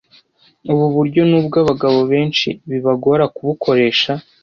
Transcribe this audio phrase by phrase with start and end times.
[0.71, 4.11] Ubu buryo nubwo abagabo benshi bibagora kubukoresha